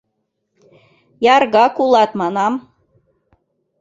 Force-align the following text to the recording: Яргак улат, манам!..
Яргак 1.35 1.75
улат, 1.83 2.11
манам!.. 2.19 2.53